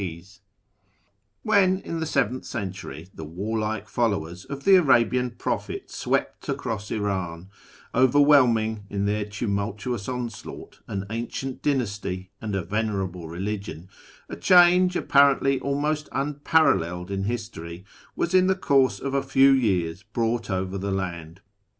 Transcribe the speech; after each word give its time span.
MYSTICISM, 0.01 0.15
METAPHYSIC, 0.15 0.43
AND 0.45 1.45
MAGIC 1.73 1.85
123 1.85 1.91
When, 1.91 1.93
in 1.95 1.99
the 1.99 2.05
seventh 2.07 2.45
century, 2.45 3.09
the 3.13 3.23
warlike 3.23 3.87
followers 3.87 4.45
of 4.45 4.63
the 4.63 4.75
Arabian 4.77 5.29
j)rophet 5.37 5.91
swept 5.91 6.49
across 6.49 6.89
Iran, 6.89 7.51
overwhelming, 7.93 8.85
in 8.89 9.05
their 9.05 9.25
tumultuous 9.25 10.09
onslaught, 10.09 10.79
an 10.87 11.05
ancient 11.11 11.61
dynasty 11.61 12.31
and 12.41 12.55
a 12.55 12.63
venerable 12.63 13.29
religion, 13.29 13.89
a 14.27 14.35
change, 14.35 14.95
apparently 14.95 15.59
almost 15.59 16.09
unparalleled 16.11 17.11
in 17.11 17.25
history, 17.25 17.85
was 18.15 18.33
in 18.33 18.47
the 18.47 18.55
course 18.55 18.99
of 18.99 19.13
a 19.13 19.21
few 19.21 19.51
years 19.51 20.01
brought 20.01 20.49
over 20.49 20.79
the 20.79 20.89
land. 20.89 21.41